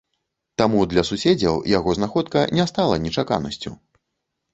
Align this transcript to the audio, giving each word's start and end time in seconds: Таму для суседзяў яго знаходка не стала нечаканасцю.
Таму 0.59 0.79
для 0.93 1.03
суседзяў 1.09 1.59
яго 1.71 1.89
знаходка 1.97 2.39
не 2.61 2.65
стала 2.71 2.95
нечаканасцю. 3.05 3.75